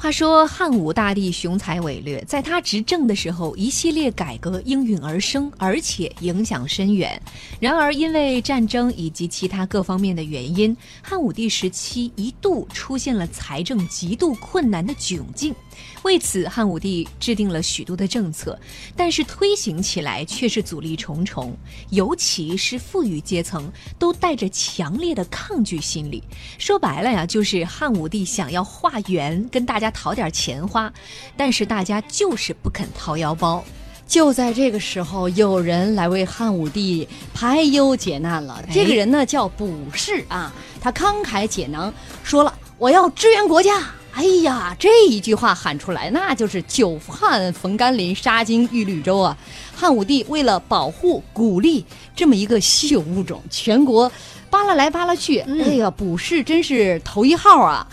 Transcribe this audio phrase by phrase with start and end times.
[0.00, 7.20] 话说汉武大帝雄才伟略，在他执政的时候，一系列改革应运而生，而且影响深远。
[7.60, 15.54] 然而，因为战争以及其他各方面的原因，汉武帝时期一度出现了财政极度困难的窘境。
[16.02, 18.58] 为此，汉武帝制定了许多的政策，
[18.96, 21.54] 但是推行起来却是阻力重重，
[21.90, 26.22] 尤其是富裕阶层都带着强烈的抗拒心理。
[26.58, 30.90] 说白了呀，就是汉武帝想要化缘，跟大家讨点钱花，
[31.36, 33.62] 但是大家就是不肯掏腰包。
[34.08, 38.60] 就在这个时候，有人来为汉武帝排忧解难了。
[38.72, 41.92] 这个人呢叫卜氏啊，他慷慨解囊，
[42.24, 43.86] 说了我要支援国家。
[44.20, 49.34] 哎呀，这一句话喊出来，那就是久旱逢甘霖，杀金遇绿洲啊！
[49.74, 51.82] 汉武帝为了保护、鼓励
[52.14, 54.12] 这么一个稀有物种，全国
[54.50, 57.88] 扒拉来扒拉去，哎呀，卜氏真是头一号啊！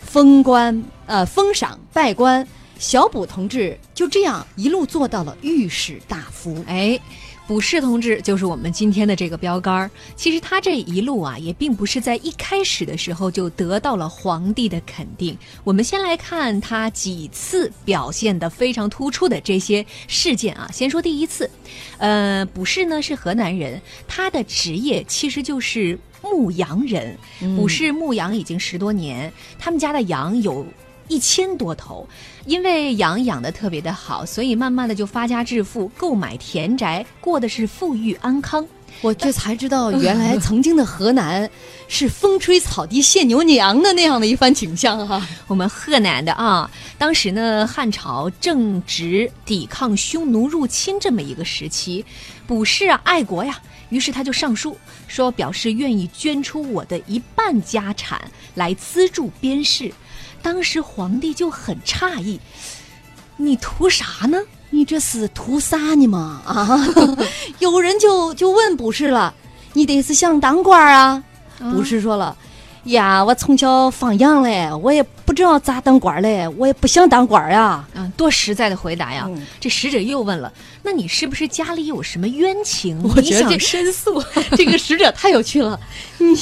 [0.00, 2.44] 封官呃，封赏拜官，
[2.80, 6.64] 小卜同志就这样一路做到了御史大夫。
[6.66, 6.98] 哎。
[7.48, 9.90] 卜氏同志就是我们今天的这个标杆儿。
[10.14, 15.34] 其实他这一路啊，也并不是在一开始的时候就得到了皇帝的肯定。
[15.64, 20.68] 我们先来看他几次表现的非常突出的这些事件啊。
[20.70, 21.50] 先说第一次，
[21.96, 27.16] 呃，卜氏呢是河南人，他的职业其实就是牧羊人。
[27.56, 30.66] 卜氏牧羊已经十多年，他们家的羊有。
[31.08, 32.06] 一千多头，
[32.44, 38.66] 因为羊养的特别的好，所以慢慢的就发家致富，购买田宅，过的是富裕安康。
[39.00, 41.48] 我这才知道，原来曾经的河南
[41.86, 45.24] 是风吹草低见牛羊的那样的一番景象哈。
[45.46, 52.04] 我们河南的啊，当时呢汉朝正值抵抗匈奴入侵这么一个时期，
[52.46, 58.20] 卜氏啊爱国呀，于是他就上书说，表示愿意捐出我的一半家产
[58.54, 59.92] 来资助边事。
[60.40, 62.38] 当时皇帝就很诧异，
[63.36, 64.38] 你图啥呢？
[64.70, 66.42] 你这是图啥呢嘛？
[66.44, 66.86] 啊！
[67.58, 69.34] 有人就就问卜氏了，
[69.72, 71.24] 你得是想当官啊？
[71.58, 72.36] 卜氏说了。
[72.88, 77.84] 呀，我从小放羊嘞，我也不知道咋当官嘞，我也不想当官呀。
[77.94, 79.28] 嗯，多实在的回答呀！
[79.60, 83.00] 这使者又问了，那你是不是家里有什么冤情？
[83.02, 84.22] 我觉得申诉。
[84.56, 85.78] 这个使者太有趣了，
[86.18, 86.38] 你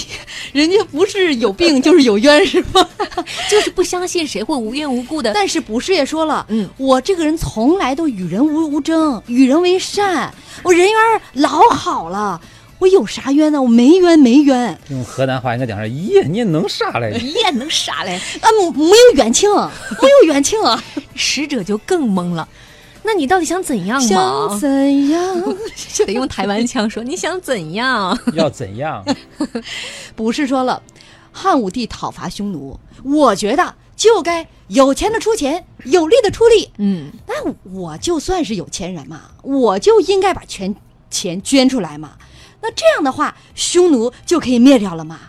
[0.53, 2.89] 人家不是有病就是有冤是吗？
[3.51, 5.33] 就是不相信谁会无缘无故的。
[5.34, 10.33] 但是卜师也说了，嗯，我这个人从来都与人无无争，与人为善，
[10.63, 10.97] 我人缘
[11.33, 12.41] 老好了。
[12.79, 13.61] 我有啥冤呢？
[13.61, 14.79] 我没冤，没冤。
[14.91, 17.19] 用河南话应该讲是：咦，你能啥嘞？
[17.19, 18.21] 咦，能啥嘞？
[18.41, 20.83] 啊，没有冤情，没有冤情啊！
[21.15, 22.47] 使者就更懵了。
[23.03, 24.09] 那你到底想怎样嘛？
[24.09, 25.43] 想怎样？
[26.07, 27.03] 得用台湾腔说。
[27.03, 28.19] 你想怎样？
[28.35, 29.05] 要怎样？
[30.15, 30.83] 不是说了，
[31.33, 36.69] 汉武帝讨伐匈奴，我觉得就该有钱的出钱，有力的出力。
[36.79, 40.75] 嗯，那我就算是有钱人嘛，我就应该把全
[41.11, 42.13] 钱捐出来嘛。
[42.66, 45.21] 那这样的话，匈奴就可以灭掉了吗？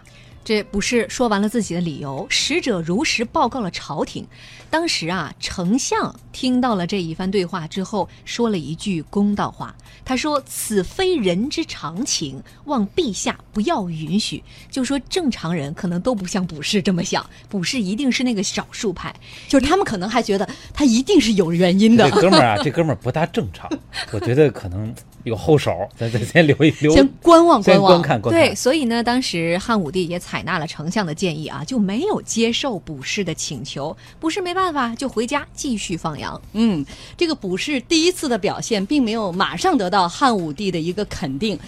[0.43, 4.25] 这不是说完了自己的理由，使者如实报告了朝廷。
[4.71, 9.75] 当时啊，丞相听到了这一番对话之后，说了一句公道话。
[10.03, 19.13] 他说：“此非人之常情，望陛下不要允许。”就说正常人可能都不像卜氏这么想，卜氏一定是那个少数派，
[19.47, 22.09] 就是他们可能还觉得他一定是有原因的。
[22.09, 23.69] 这哥们儿啊，这哥们儿不大正常，
[24.11, 24.91] 我觉得可能。
[25.27, 28.47] 有后手，咱咱 先留一留，先观望观望，观看观看。
[28.49, 33.95] 对，所以呢，当时汉武帝也采纳了丞相的建议啊，就没有接受卜氏的请求。
[34.19, 36.41] 卜氏没办法，就回家继续放羊。
[36.53, 36.85] 嗯，
[37.15, 41.59] 这个卜氏第一次的表现，并没有马上得到汉武帝的一个肯定，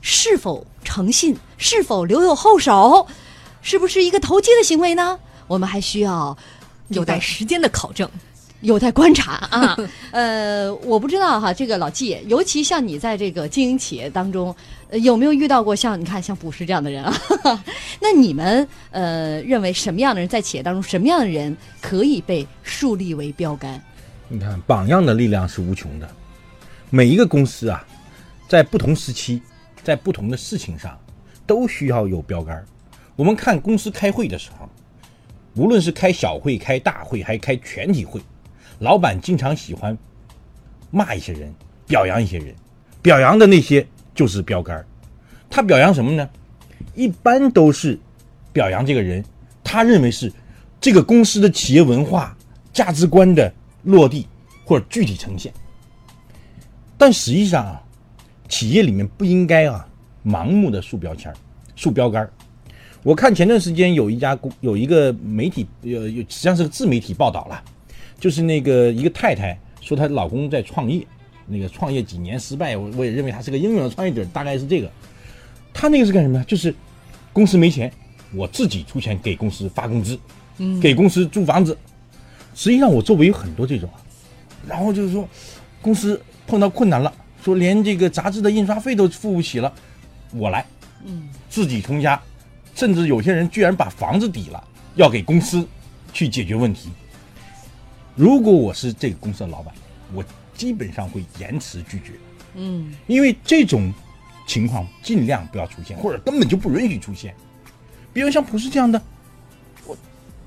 [0.00, 3.06] 是否诚信，是否留有后手，
[3.62, 5.18] 是不是一个投机的行为呢？
[5.46, 6.36] 我们还需要
[6.88, 8.08] 有待时间的考证。
[8.60, 9.76] 有待观察啊，
[10.10, 14.54] 呃，我不知道哈，这个老季，尤其像你在这个经营企业当中，
[14.90, 17.14] 有没有遇到过像你看像卜师这样的人啊？
[18.02, 23.80] 那你们呃认为什么样的人在企业当中，什么样的人可以被树立为标杆？
[24.28, 26.08] 你看，榜样的力量是无穷的。
[26.90, 27.86] 每一个公司啊，
[28.48, 29.40] 在不同时期，
[29.84, 30.98] 在不同的事情上，
[31.46, 32.64] 都需要有标杆。
[33.14, 34.68] 我们看公司开会的时候，
[35.54, 38.20] 无论是开小会、开大会，还开全体会。
[38.78, 39.96] 老板经常喜欢
[40.90, 41.52] 骂一些人，
[41.86, 42.54] 表扬一些人，
[43.02, 44.84] 表扬的那些就是标杆
[45.50, 46.28] 他表扬什么呢？
[46.94, 47.98] 一般都是
[48.52, 49.24] 表扬这个人，
[49.64, 50.32] 他认为是
[50.80, 52.36] 这个公司的企业文化、
[52.72, 53.52] 价值观的
[53.82, 54.26] 落地
[54.64, 55.52] 或者具体呈现。
[56.96, 57.82] 但实际上啊，
[58.48, 59.88] 企业里面不应该啊
[60.24, 61.32] 盲目的树标签、
[61.74, 62.28] 树标杆
[63.02, 67.62] 我看前段时间有一家公有一个媒体，呃，有实际上是个自媒体报道了，
[68.18, 71.06] 就是那个一个太太说她老公在创业，
[71.46, 74.90] 那个创业几年失败，我我也认为他是个英勇的创业者，大概是这个。
[75.72, 76.44] 他那个是干什么呢？
[76.46, 76.74] 就是
[77.32, 77.92] 公司没钱，
[78.34, 80.18] 我自己出钱给公司发工资，
[80.58, 81.76] 嗯，给公司租房子。
[82.54, 83.88] 实际上我周围有很多这种，
[84.66, 85.28] 然后就是说
[85.80, 87.12] 公司碰到困难了，
[87.44, 89.72] 说连这个杂志的印刷费都付不起了，
[90.32, 90.66] 我来，
[91.06, 92.20] 嗯，自己从家，
[92.74, 94.64] 甚至有些人居然把房子抵了，
[94.96, 95.64] 要给公司
[96.12, 96.90] 去解决问题。
[98.18, 99.72] 如果我是这个公司的老板，
[100.12, 102.14] 我基本上会严词拒绝，
[102.56, 103.94] 嗯，因为这种
[104.44, 107.32] 情况尽量不要出现，或者根本就不允许出现。
[108.12, 109.00] 比如像普世这样的，
[109.86, 109.96] 我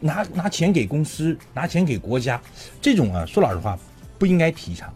[0.01, 2.41] 拿拿钱给公司，拿钱给国家，
[2.81, 3.79] 这种啊，说老实话，
[4.19, 4.93] 不应该提倡，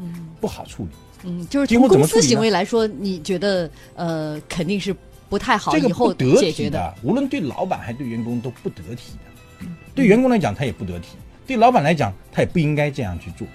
[0.00, 0.90] 嗯，不好处理。
[1.24, 4.96] 嗯，就是从公司行为来说，你觉得呃肯定是
[5.28, 9.68] 不太好，这个以后不得体的，无论对老板还是对员工都不得体的。
[9.94, 11.10] 对员工来讲，他也不得体；
[11.46, 13.46] 对老板来讲，他也不应该这样去做。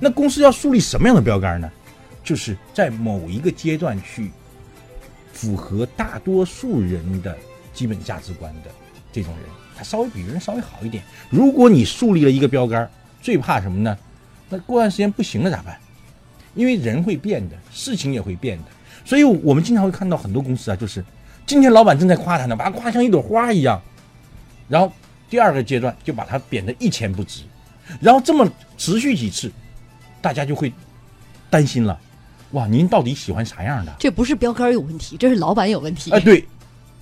[0.00, 1.70] 那公司要树立什么样的标杆呢？
[2.22, 4.30] 就是在某一个阶段去
[5.32, 7.36] 符合大多数人的
[7.72, 8.70] 基本价值观的
[9.12, 9.44] 这种人，
[9.76, 11.02] 他稍微比别人稍微好一点。
[11.30, 12.90] 如果你树立了一个标杆，
[13.22, 13.96] 最怕什么呢？
[14.50, 15.78] 那过段时间不行了咋办？
[16.54, 18.64] 因为人会变的，事情也会变的，
[19.04, 21.04] 所以我们经常会看到很多公司啊，就是
[21.46, 23.80] 今天老板正在夸他呢，把他夸像一朵花一样，
[24.68, 24.92] 然后
[25.30, 27.42] 第二个阶段就把他贬得一钱不值，
[28.00, 29.50] 然后这么持续几次，
[30.20, 30.72] 大家就会
[31.50, 31.98] 担心了，
[32.52, 33.94] 哇，您到底喜欢啥样的？
[33.98, 36.10] 这不是标杆有问题，这是老板有问题。
[36.10, 36.44] 哎，对，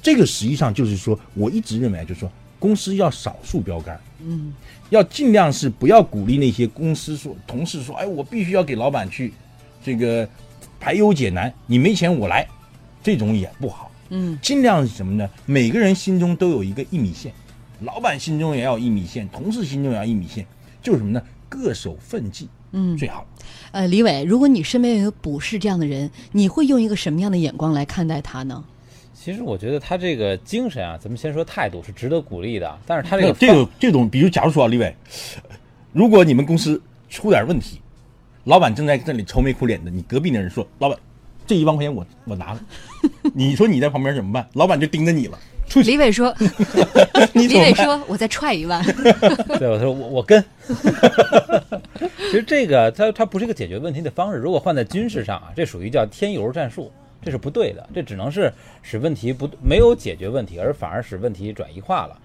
[0.02, 4.52] 这个实际上就是说，我一直认为就是说，公司要少数标杆，嗯，
[4.90, 9.32] 要尽量是不要鼓励那些公司说同事说，哎，我必须要给老板去
[9.84, 10.28] 这个
[10.80, 12.46] 排忧解难，你没钱我来，
[13.02, 13.90] 这种也不好。
[14.10, 15.28] 嗯，尽量是什么呢？
[15.46, 17.32] 每个人心中都有一个一米线，
[17.80, 20.46] 老板心中也要一米线，同事心中也要一米线，
[20.82, 21.22] 就是什么呢？
[21.48, 23.26] 各守分际，嗯最好。
[23.70, 28.64] 呃，李伟，如果你身边有不是这样的人，你会用一个什么样的眼光来看待他呢？
[29.14, 34.94] 其实我觉得他这个精神啊，咱们先说态度是值得鼓励的，但是他这个这个这种，比如假如说啊，李伟，
[35.92, 37.80] 如果你们公司出点问题，
[38.44, 40.98] 老板正在这里愁眉苦脸的，你隔壁的人说，老板，
[41.46, 42.60] 这一万块钱我我拿了，
[43.34, 44.48] 你说你在旁边怎么办？
[44.54, 46.34] 老板就盯着你了，出去，李伟说，
[47.34, 47.98] 你李伟怎么办？
[47.98, 48.82] 说，我再踹一万。
[49.58, 50.42] 对，我说我我跟。
[52.18, 56.90] 其实这个它它不是一个解决问题的方式，如果换在军事上啊，这属于叫添油战术，
[57.22, 58.52] 这是不对的，这只能是
[58.82, 62.18] 使问题不没有解决问题，而反而使问题转移化了。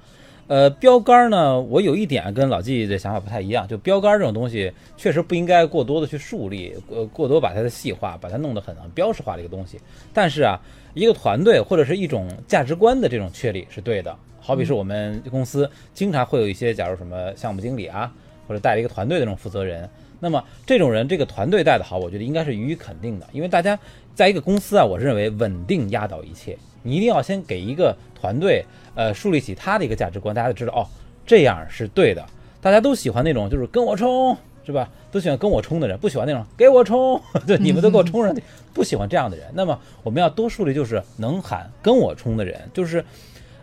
[0.51, 9.79] 呃，标杆儿呢，我有一点跟老纪的想法不太一样，就标杆儿这种东西确实不应该过多的去树立，呃，过多把它的细化，把它弄得很很标识化的一个东西。
[10.13, 10.59] 但是啊，
[10.93, 14.13] 一个团队或者是一种价值观的这种确立是对的。
[14.41, 18.11] 好比是我们公司经常会有一些，假如什么项目经理啊，
[18.45, 19.89] 或者带了一个团队的这种负责人，
[20.19, 23.79] 那么这种人这个团队带的好，我觉得应该是予以肯定的，因为大家
[24.13, 30.87] 在一个公司啊，我是认为稳定压倒一切，你一定要先给一个团队呃树立起他的一个价值观，大家就知道哦，
[31.25, 32.25] 这样是对的。
[32.61, 34.89] 大家都喜欢那种就是跟我冲，是吧？
[35.11, 38.41] 都喜欢跟我冲的人，不喜欢那种给我冲， 对，你们都给我冲上去，
[38.73, 39.47] 不喜欢这样的人。
[39.53, 43.03] 那么我们要多树立就是能喊跟我冲的人，就是。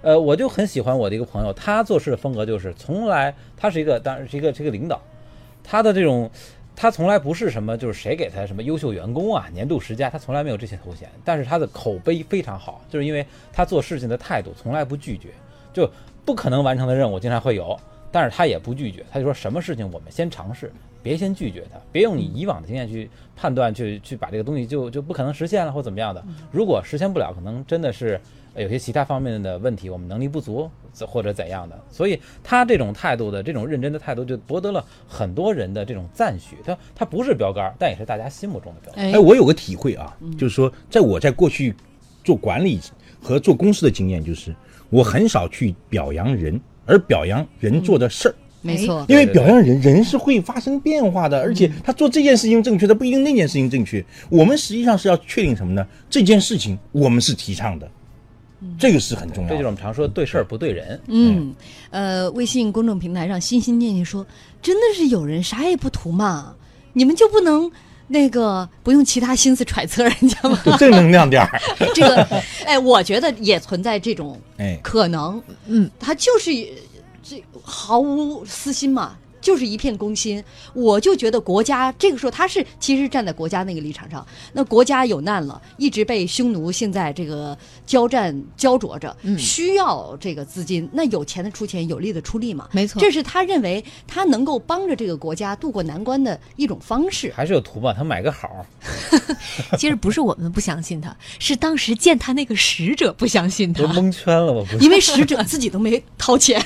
[0.00, 5.02] 呃，我就很喜欢我的一个朋友，他做事的风格就是从来，他是一个当然是一个是一个领导，
[5.64, 6.30] 他的这种，
[6.80, 15.30] 他从来不是什么就是谁给他什么优秀员工啊、年度十佳，他从来没有这些头衔，但是他的口碑非常好，就是因为他做事情的态度从来不拒绝，
[15.72, 15.90] 就
[16.24, 17.76] 不可能完成的任务经常会有，
[18.12, 28.20] 但是他也不拒绝，他就说什么事情我们先尝试，别先拒绝他，别用你以往的经验去判断，去去把这个东西就就不可能实现了或怎么样的，如果实现不了，可能真的是。
[28.58, 30.68] 呃有些其他方面的问题，我们能力不足
[31.06, 36.56] 或者怎样的，所以他这种态度的这种认真的态度，就博得了很多人的这种赞许。
[36.64, 39.04] 他他不是标杆，但也是大家心目中的标杆。
[39.04, 41.72] 哎哎，我有个体会啊，就是说，在我在过去
[42.24, 42.80] 做管理
[43.22, 44.52] 和做公司的经验，就是
[44.90, 48.34] 我很少去表扬人，而表扬人做的事儿。
[48.60, 54.04] 没错，因为表扬人，人是会发生变化的，而且他做这件事情正确，他不一定那件事情正确。
[54.28, 55.86] 我们实际上是要确定什么呢？
[56.10, 57.88] 这件事情我们是提倡的，
[58.78, 59.54] 这个是很重要的。
[59.54, 61.00] 这就是我们常说对事儿不对人。
[61.06, 61.54] 嗯，
[61.90, 64.26] 呃，微信公众平台上心心念念说，
[64.60, 66.54] 真的是有人啥也不图嘛，
[66.92, 67.70] 你们就不能
[68.08, 70.60] 那个不用其他心思揣测人家吗？
[70.64, 71.60] 就 正能量点儿，
[71.94, 76.50] 这个，哎，我觉得也存在这种哎，可能，嗯，他就是
[77.22, 80.42] 这毫无私心嘛，就是一片公心。
[80.72, 87.56] 我就觉得国家这个时候他是其实站在国家那个立场上，那国家有难了，一直被匈奴现在这个
[87.88, 92.68] 交战焦灼着，嗯需要这个资金，那有钱的出钱，有力的出力嘛。
[92.72, 97.32] 没错这是他认为他能够帮着这个国家渡过难关的一种方式。
[97.34, 97.94] 还是有图吧？
[97.96, 98.66] 他买个好，
[99.78, 103.88] 其实不是我们不相信他，是当时见他那个使者不相信他都。
[103.88, 104.84] 蒙圈了，我不是。
[104.84, 106.62] 因为使者自己都没掏钱，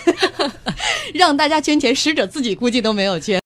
[1.14, 3.41] 让大家捐钱，使者自己估计都没有捐。